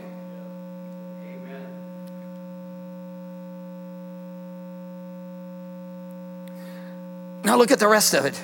[7.47, 8.37] Now look at the rest of it.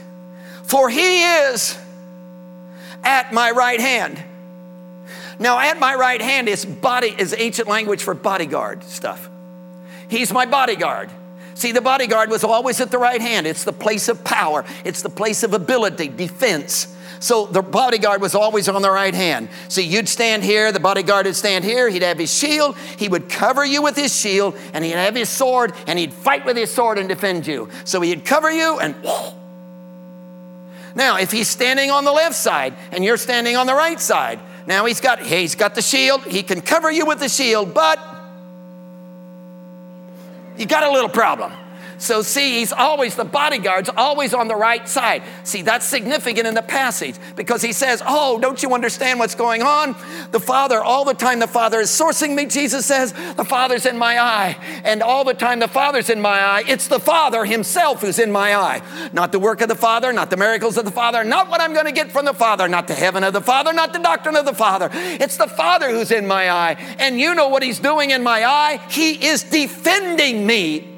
[0.63, 1.77] For he is
[3.03, 4.17] at my right hand.
[5.37, 9.29] Now, at my right hand is body is ancient language for bodyguard stuff.
[10.07, 11.09] He's my bodyguard.
[11.53, 13.45] See, the bodyguard was always at the right hand.
[13.45, 16.92] It's the place of power, it's the place of ability, defense.
[17.23, 19.47] So the bodyguard was always on the right hand.
[19.69, 23.29] See, you'd stand here, the bodyguard would stand here, he'd have his shield, he would
[23.29, 26.69] cover you with his shield, and he'd have his sword, and he'd fight with his
[26.69, 27.69] sword and defend you.
[27.86, 28.95] So he'd cover you and.
[30.95, 34.39] Now, if he's standing on the left side and you're standing on the right side,
[34.67, 37.97] now he's got he's got the shield, he can cover you with the shield, but
[40.55, 41.51] you got a little problem.
[42.03, 45.23] So, see, he's always, the bodyguard's always on the right side.
[45.43, 49.63] See, that's significant in the passage because he says, Oh, don't you understand what's going
[49.63, 49.95] on?
[50.31, 52.45] The Father, all the time, the Father is sourcing me.
[52.45, 54.57] Jesus says, The Father's in my eye.
[54.83, 56.63] And all the time, the Father's in my eye.
[56.67, 58.81] It's the Father himself who's in my eye.
[59.13, 61.71] Not the work of the Father, not the miracles of the Father, not what I'm
[61.71, 64.35] going to get from the Father, not the heaven of the Father, not the doctrine
[64.35, 64.89] of the Father.
[64.91, 66.75] It's the Father who's in my eye.
[66.99, 68.81] And you know what he's doing in my eye?
[68.89, 70.92] He is defending me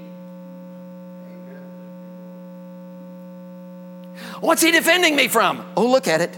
[4.42, 5.66] What's he defending me from?
[5.76, 6.38] Oh, look at it.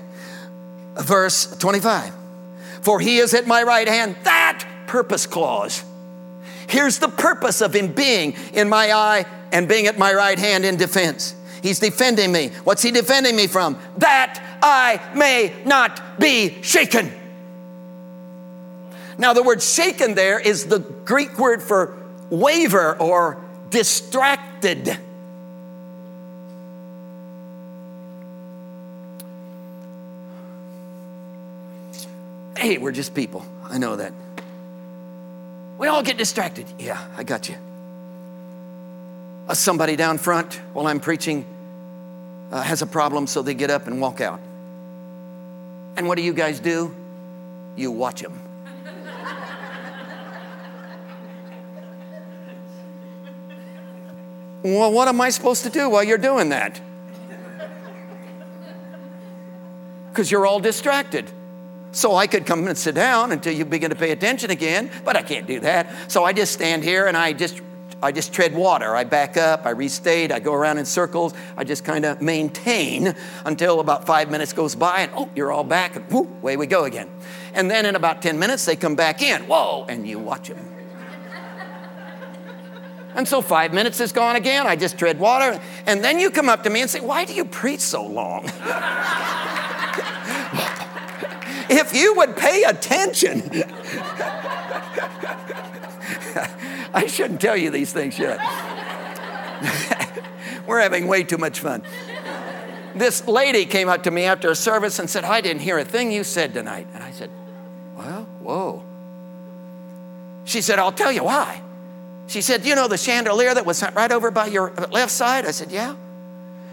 [0.96, 2.14] Verse 25.
[2.82, 4.16] For he is at my right hand.
[4.24, 5.84] That purpose clause.
[6.68, 10.66] Here's the purpose of him being in my eye and being at my right hand
[10.66, 11.34] in defense.
[11.62, 12.50] He's defending me.
[12.64, 13.80] What's he defending me from?
[13.98, 17.12] That I may not be shaken.
[19.18, 21.98] Now, the word shaken there is the Greek word for
[22.30, 24.98] waver or distracted.
[32.58, 33.46] Hey, we're just people.
[33.65, 34.12] I know that.
[35.78, 36.65] We all get distracted.
[36.80, 37.56] Yeah, I got you.
[39.48, 41.46] Uh, somebody down front while I'm preaching
[42.52, 44.39] uh, has a problem, so they get up and walk out.
[45.98, 46.96] And what do you guys do?
[47.76, 48.41] You watch them.
[54.63, 56.82] well, what am I supposed to do while you're doing that?
[60.10, 61.30] Because you're all distracted.
[61.91, 65.15] So I could come and sit down until you begin to pay attention again, but
[65.15, 66.12] I can't do that.
[66.12, 67.62] So I just stand here and I just
[68.02, 68.95] I just tread water.
[68.95, 71.34] I back up, I restate, I go around in circles.
[71.56, 75.63] I just kind of maintain until about five minutes goes by, and oh, you're all
[75.63, 77.10] back, and whoop, away we go again.
[77.54, 79.47] And then in about 10 minutes, they come back in.
[79.47, 80.76] Whoa, and you watch them.
[83.15, 84.67] and so five minutes is gone again.
[84.67, 85.60] I just tread water.
[85.88, 88.47] And then you come up to me and say, Why do you preach so long?
[91.69, 93.41] if you would pay attention.
[96.93, 98.39] I shouldn't tell you these things yet.
[100.67, 101.84] We're having way too much fun.
[102.95, 105.86] This lady came up to me after a service and said, I didn't hear a
[105.86, 106.88] thing you said tonight.
[106.93, 107.30] And I said,
[107.95, 108.84] Well, whoa.
[110.45, 111.62] She said, I'll tell you why.
[112.27, 115.45] She said, You know the chandelier that was right over by your left side?
[115.45, 115.95] I said, Yeah.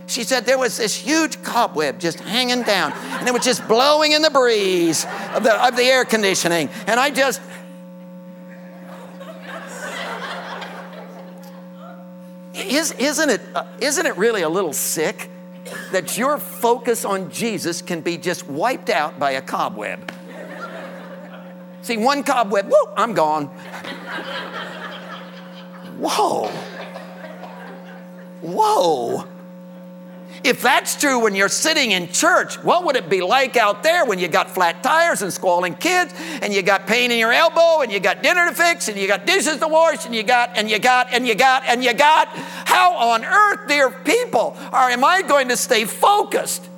[0.07, 4.13] She said there was this huge cobweb just hanging down, and it was just blowing
[4.13, 6.69] in the breeze of the, of the air conditioning.
[6.87, 7.41] And I just,
[12.55, 15.29] Is, isn't, it, uh, isn't it really a little sick
[15.91, 20.13] that your focus on Jesus can be just wiped out by a cobweb?
[21.83, 23.47] See, one cobweb, whoop, I'm gone.
[25.99, 26.49] Whoa.
[28.41, 29.25] Whoa.
[30.45, 34.05] If that's true when you're sitting in church, what would it be like out there
[34.05, 37.81] when you got flat tires and squalling kids and you got pain in your elbow
[37.81, 40.51] and you got dinner to fix and you got dishes to wash and you got
[40.59, 42.29] and you got and you got and you got?
[42.29, 46.69] How on earth, dear people, are am I going to stay focused?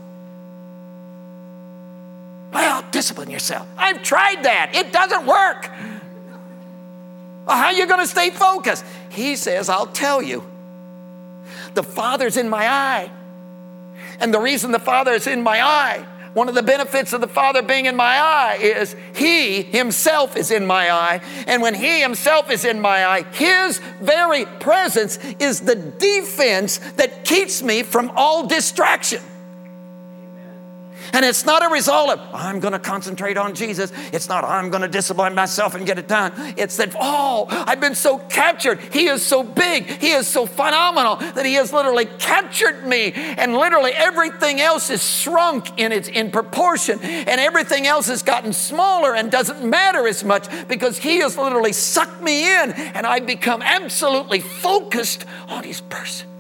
[2.53, 3.67] Well, discipline yourself.
[3.77, 4.77] I've tried that.
[4.77, 5.67] It doesn't work.
[7.49, 8.85] How are you going to stay focused?
[9.09, 10.45] He says, I'll tell you.
[11.75, 13.11] The Father's in my eye.
[14.21, 17.29] And the reason the Father is in my eye, one of the benefits of the
[17.29, 21.23] Father being in my eye is He Himself is in my eye.
[21.47, 27.25] And when He Himself is in my eye, His very presence is the defense that
[27.25, 29.23] keeps me from all distraction.
[31.17, 33.91] And it's not a result of, I'm going to concentrate on Jesus.
[34.13, 36.31] It's not, I'm going to discipline myself and get it done.
[36.59, 38.81] It's that, oh, I've been so captured.
[38.93, 39.87] He is so big.
[39.87, 43.15] He is so phenomenal that He has literally captured me.
[43.15, 47.01] And literally everything else is shrunk in its in proportion.
[47.01, 51.73] And everything else has gotten smaller and doesn't matter as much because He has literally
[51.73, 52.73] sucked me in.
[52.73, 56.36] And I've become absolutely focused on His person.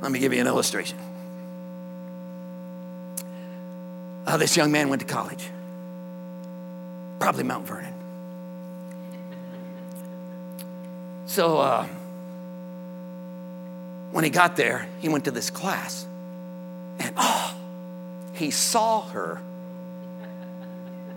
[0.00, 0.98] Let me give you an illustration.
[4.26, 5.50] Uh, this young man went to college,
[7.18, 7.92] probably Mount Vernon.
[11.26, 11.86] So uh,
[14.12, 16.06] when he got there, he went to this class,
[16.98, 17.54] and oh,
[18.34, 19.40] he saw her.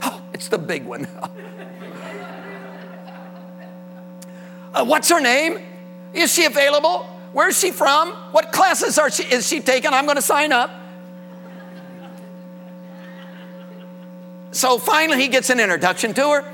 [0.05, 1.07] Oh, it's the big one.
[4.73, 5.59] uh, what's her name?
[6.13, 7.12] Is she available?
[7.33, 8.11] Where's she from?
[8.31, 9.91] What classes are she, is she taking?
[9.91, 10.71] I'm going to sign up.
[14.51, 16.53] So finally, he gets an introduction to her.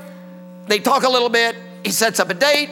[0.66, 1.54] They talk a little bit.
[1.84, 2.70] He sets up a date.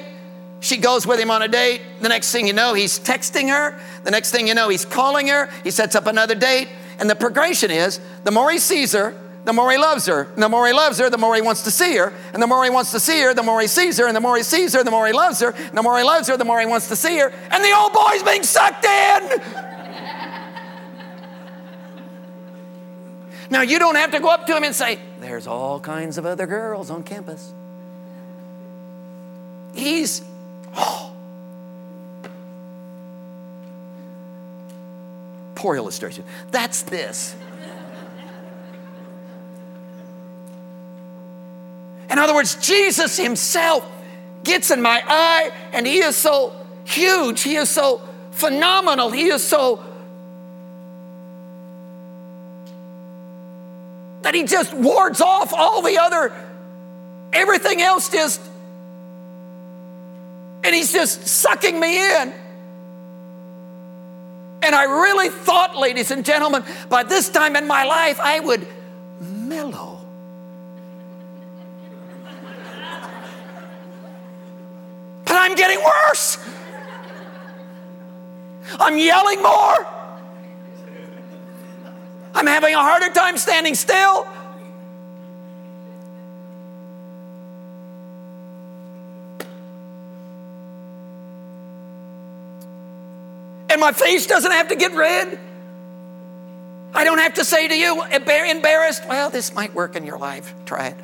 [0.60, 1.82] She goes with him on a date.
[2.00, 3.78] The next thing you know, he's texting her.
[4.04, 5.50] The next thing you know, he's calling her.
[5.62, 6.68] He sets up another date.
[6.98, 9.14] And the progression is the more he sees her,
[9.48, 10.28] the more he loves her.
[10.34, 12.12] And the more he loves her, the more he wants to see her.
[12.34, 14.06] And the more he wants to see her, the more he sees her.
[14.06, 15.52] And the more he sees her, the more he loves her.
[15.52, 17.32] And the more he loves her, the more he wants to see her.
[17.50, 19.40] And the old boy's being sucked in.
[23.50, 26.26] now, you don't have to go up to him and say, There's all kinds of
[26.26, 27.54] other girls on campus.
[29.72, 30.20] He's,
[30.76, 31.10] oh.
[35.54, 36.24] Poor illustration.
[36.50, 37.34] That's this.
[42.18, 43.88] In other words, Jesus himself
[44.42, 46.52] gets in my eye and he is so
[46.84, 48.00] huge, he is so
[48.32, 49.84] phenomenal, he is so
[54.22, 56.32] that he just wards off all the other,
[57.32, 58.40] everything else just,
[60.64, 62.34] and he's just sucking me in.
[64.64, 68.66] And I really thought, ladies and gentlemen, by this time in my life, I would
[69.20, 69.98] mellow.
[75.28, 76.36] But I'm getting worse.
[78.78, 79.86] I'm yelling more.
[82.34, 84.26] I'm having a harder time standing still.
[93.70, 95.38] And my face doesn't have to get red.
[96.92, 100.54] I don't have to say to you, embarrassed, well, this might work in your life.
[100.66, 100.96] Try it.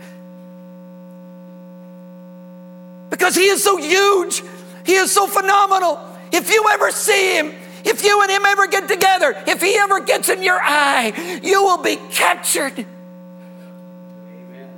[3.15, 4.43] Because he is so huge,
[4.85, 6.01] he is so phenomenal.
[6.33, 7.55] If you ever see him,
[7.85, 11.63] if you and him ever get together, if he ever gets in your eye, you
[11.63, 12.73] will be captured.
[12.77, 14.69] Amen.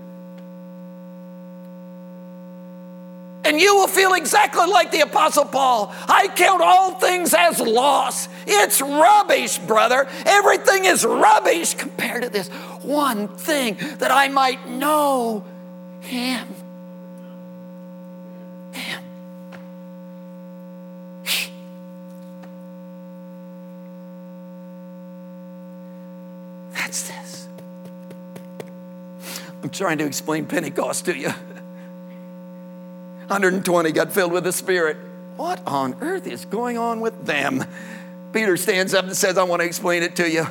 [3.46, 5.94] And you will feel exactly like the Apostle Paul.
[6.06, 8.28] I count all things as loss.
[8.46, 10.06] It's rubbish, brother.
[10.26, 12.48] Everything is rubbish compared to this
[12.82, 15.42] one thing that I might know.
[16.00, 16.46] Him.
[26.86, 27.48] That's this.
[29.66, 31.26] I'm trying to explain Pentecost to you.
[33.26, 34.96] 120 got filled with the Spirit.
[35.34, 37.64] What on earth is going on with them?
[38.32, 40.46] Peter stands up and says, I want to explain it to you.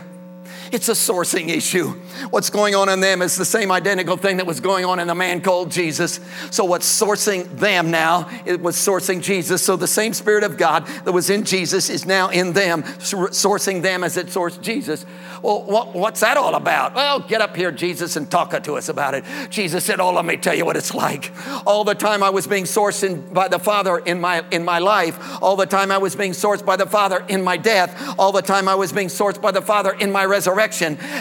[0.71, 1.89] It's a sourcing issue.
[2.29, 5.07] What's going on in them is the same identical thing that was going on in
[5.07, 6.19] the man called Jesus.
[6.51, 8.29] So, what's sourcing them now?
[8.45, 9.63] It was sourcing Jesus.
[9.63, 13.81] So, the same Spirit of God that was in Jesus is now in them, sourcing
[13.81, 15.05] them as it sourced Jesus.
[15.41, 16.95] Well, what, what's that all about?
[16.95, 19.23] Well, get up here, Jesus, and talk to us about it.
[19.49, 21.31] Jesus said, Oh, let me tell you what it's like.
[21.65, 24.79] All the time I was being sourced in, by the Father in my, in my
[24.79, 28.31] life, all the time I was being sourced by the Father in my death, all
[28.31, 30.54] the time I was being sourced by the Father in my resurrection,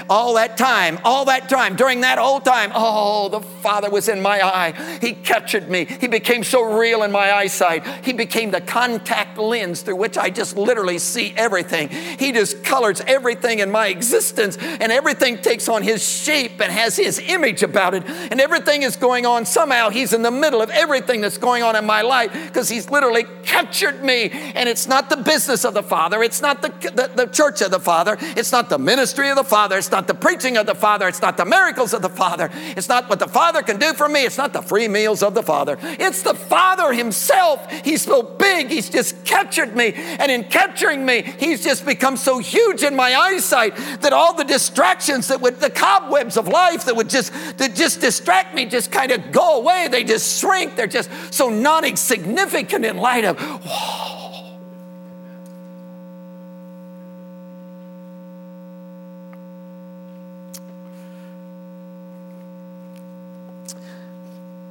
[0.09, 4.21] all that time, all that time, during that whole time, oh, the Father was in
[4.21, 4.99] my eye.
[5.01, 5.85] He captured me.
[5.85, 7.87] He became so real in my eyesight.
[8.05, 11.89] He became the contact lens through which I just literally see everything.
[11.89, 16.73] He just colors everything in my existence existence, and everything takes on his shape and
[16.73, 19.47] has his image about it, and everything is going on.
[19.47, 22.91] Somehow he's in the middle of everything that's going on in my life because he's
[22.91, 24.31] literally captured me.
[24.31, 27.71] And it's not the business of the Father, it's not the, the, the church of
[27.71, 30.75] the Father, it's not the ministry of the Father, it's not the preaching of the
[30.75, 33.95] Father, it's not the miracles of the Father, it's not what the Father can do
[33.95, 37.71] for me, it's not the free meals of the Father, it's the Father himself.
[37.85, 39.93] He's so big, he's just captured me.
[39.95, 44.45] And in capturing me, he's just become so huge in my eyesight that all the
[44.45, 48.91] distractions that would, the cobwebs of life that would just, that just distract me just
[48.91, 49.89] kind of go away.
[49.91, 50.77] They just shrink.
[50.77, 54.24] They're just so non significant in light of, whoa.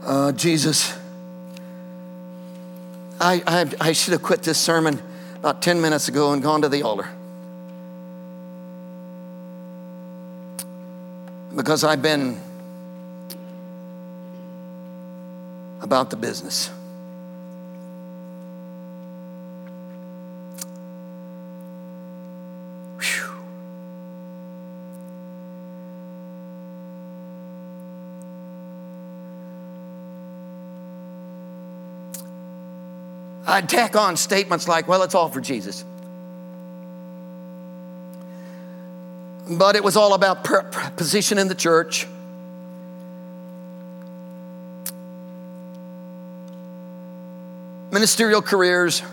[0.06, 0.93] Uh, Jesus,
[3.20, 5.01] I, I, I should have quit this sermon
[5.38, 7.10] about 10 minutes ago and gone to the altar.
[11.56, 12.39] because I've been
[15.82, 16.72] about the business.
[33.46, 35.84] I'd tack on statements like, well, it's all for Jesus.
[39.50, 40.44] but it was all about
[40.96, 42.08] position in the church.
[47.91, 49.04] Ministerial careers,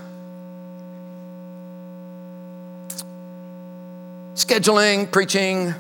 [4.35, 5.75] scheduling, preaching.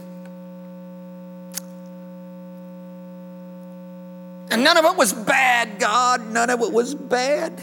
[4.50, 6.30] And none of it was bad, God.
[6.30, 7.62] None of it was bad.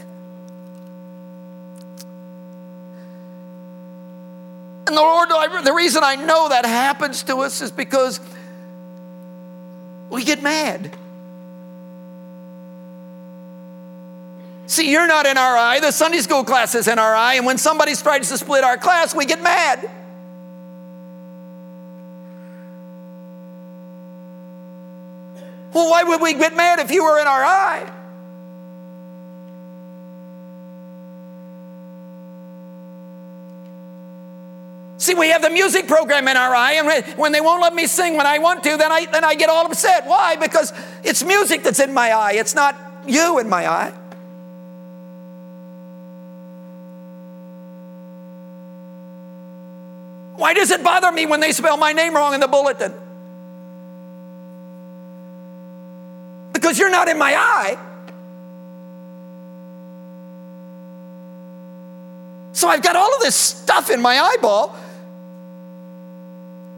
[4.88, 5.30] And the Lord,
[5.66, 8.22] the reason I know that happens to us is because
[10.10, 10.96] we get mad.
[14.68, 15.80] See, you're not in our eye.
[15.80, 17.36] The Sunday school class is in our eye.
[17.36, 19.90] And when somebody tries to split our class, we get mad.
[25.74, 27.92] Well, why would we get mad if you were in our eye?
[35.08, 37.88] See, we have the music program in our eye, and when they won't let me
[37.88, 40.05] sing when I want to, then I, then I get all upset.
[40.05, 40.36] Why?
[40.36, 42.76] Because it's music that's in my eye, it's not
[43.08, 43.93] you in my eye.
[50.36, 52.93] Why does it bother me when they spell my name wrong in the bulletin?
[56.51, 57.78] Because you're not in my eye.
[62.51, 64.76] So I've got all of this stuff in my eyeball,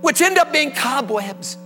[0.02, 1.58] which end up being cobwebs.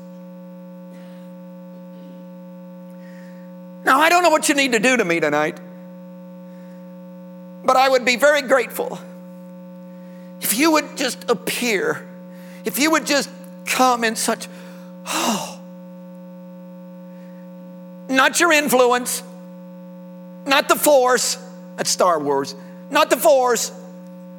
[3.86, 5.60] Now, I don't know what you need to do to me tonight,
[7.66, 9.00] but I would be very grateful
[10.42, 12.06] if you would just appear,
[12.66, 13.30] if you would just
[13.66, 14.48] come in such,
[15.08, 15.60] oh,
[18.10, 19.24] not your influence,
[20.46, 21.38] not the force,
[21.76, 22.56] that's Star Wars,
[22.92, 23.72] not the force.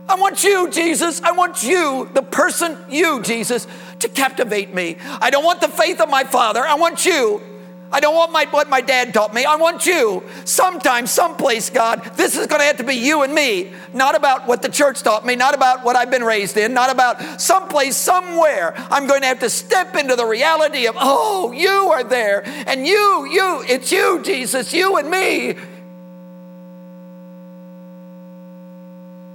[0.09, 1.23] I want you, Jesus.
[1.23, 3.67] I want you, the person you, Jesus,
[4.05, 4.97] to captivate me.
[5.21, 6.61] I don't want the faith of my father.
[6.61, 7.43] I want you.
[7.91, 9.45] I don't want my, what my dad taught me.
[9.45, 10.25] I want you.
[10.45, 13.73] Sometime, someplace, God, this is going to have to be you and me.
[13.93, 16.91] Not about what the church taught me, not about what I've been raised in, not
[16.91, 18.75] about someplace, somewhere.
[18.91, 22.43] I'm going to have to step into the reality of, oh, you are there.
[22.67, 25.55] And you, you, it's you, Jesus, you and me.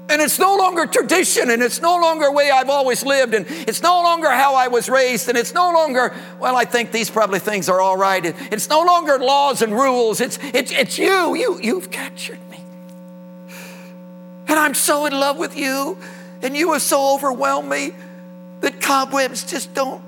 [0.10, 3.84] And it's no longer tradition, and it's no longer way I've always lived, and it's
[3.84, 7.38] no longer how I was raised, and it's no longer, well, I think these probably
[7.38, 8.26] things are all right.
[8.52, 10.20] It's no longer laws and rules.
[10.20, 11.36] It's, it's, it's you.
[11.36, 11.60] you.
[11.62, 12.58] You've captured me.
[14.48, 16.00] And I'm so in love with you,
[16.42, 17.94] and you have so overwhelmed me
[18.62, 20.02] that cobwebs just don't.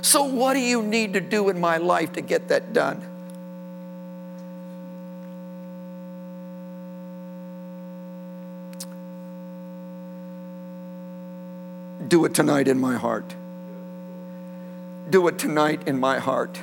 [0.00, 3.17] So, what do you need to do in my life to get that done?
[12.08, 13.34] Do it tonight in my heart.
[15.10, 16.58] Do it tonight in my heart.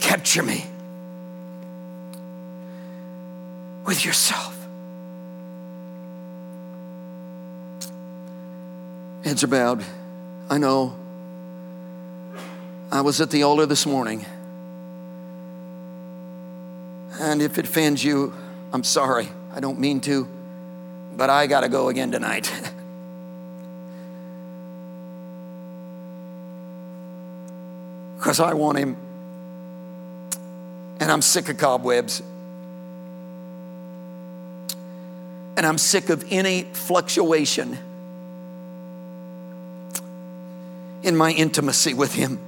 [0.00, 0.66] Capture me
[3.84, 4.58] with yourself.
[9.24, 9.84] Heads are bowed.
[10.50, 10.96] I know.
[12.90, 14.26] I was at the altar this morning.
[17.20, 18.34] And if it offends you,
[18.72, 19.28] I'm sorry.
[19.54, 20.26] I don't mean to
[21.16, 22.52] but I got to go again tonight.
[28.22, 28.96] Because I want him.
[31.00, 32.22] And I'm sick of cobwebs.
[35.56, 37.76] And I'm sick of any fluctuation
[41.02, 42.38] in my intimacy with him.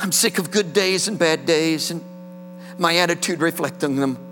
[0.00, 2.02] I'm sick of good days and bad days and
[2.78, 4.27] my attitude reflecting them.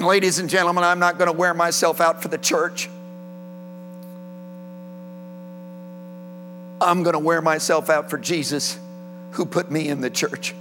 [0.00, 2.88] And ladies and gentlemen, I'm not going to wear myself out for the church.
[6.80, 8.78] I'm going to wear myself out for Jesus
[9.32, 10.54] who put me in the church.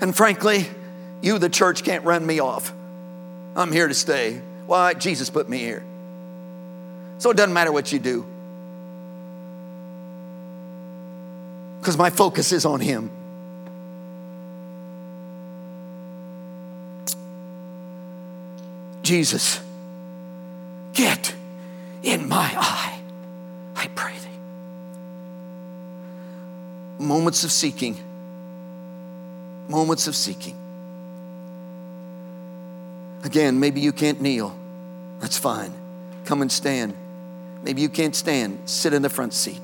[0.00, 0.66] And frankly,
[1.20, 2.72] you, the church, can't run me off.
[3.54, 4.42] I'm here to stay.
[4.66, 4.94] Why?
[4.94, 5.84] Jesus put me here.
[7.18, 8.26] So it doesn't matter what you do.
[11.78, 13.21] Because my focus is on Him.
[19.02, 19.60] Jesus,
[20.92, 21.34] get
[22.02, 23.00] in my eye,
[23.76, 24.28] I pray thee.
[27.04, 27.96] Moments of seeking,
[29.68, 30.56] moments of seeking.
[33.24, 34.56] Again, maybe you can't kneel.
[35.20, 35.72] That's fine.
[36.24, 36.94] Come and stand.
[37.62, 38.58] Maybe you can't stand.
[38.68, 39.60] Sit in the front seat.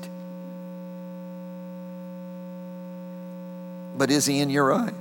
[3.97, 4.93] But is he in your eye?